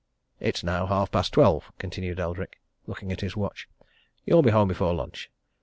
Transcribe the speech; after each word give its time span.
It's 0.39 0.63
now 0.63 0.87
half 0.87 1.11
past 1.11 1.31
twelve," 1.31 1.71
continued 1.77 2.19
Eldrick, 2.19 2.59
looking 2.87 3.11
at 3.11 3.21
his 3.21 3.37
watch. 3.37 3.69
"You'll 4.25 4.41
be 4.41 4.49
home 4.49 4.69
before 4.69 4.95
lunch. 4.95 5.29